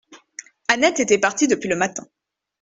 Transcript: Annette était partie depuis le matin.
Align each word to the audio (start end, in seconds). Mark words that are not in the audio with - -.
Annette 0.67 0.99
était 0.99 1.19
partie 1.19 1.47
depuis 1.47 1.69
le 1.69 1.75
matin. 1.75 2.07